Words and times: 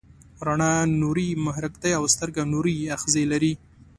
رڼا 0.47 0.73
نوري 1.01 1.29
محرک 1.45 1.73
ده 1.83 1.89
او 1.97 2.03
سترګه 2.13 2.41
نوري 2.53 2.75
آخذې 2.95 3.23
لري. 3.31 3.53